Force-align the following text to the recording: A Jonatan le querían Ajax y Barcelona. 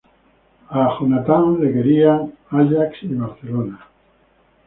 A 0.71 0.95
Jonatan 0.99 1.57
le 1.61 1.71
querían 1.71 2.33
Ajax 2.49 3.03
y 3.03 3.09
Barcelona. 3.13 3.85